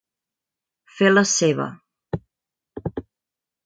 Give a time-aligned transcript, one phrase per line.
[0.95, 1.69] Fer la seva.